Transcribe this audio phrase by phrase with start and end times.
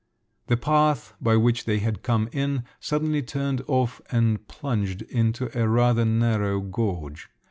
[0.47, 5.67] The path, by which they had come in, suddenly turned off and plunged into a
[5.67, 7.29] rather narrow gorge.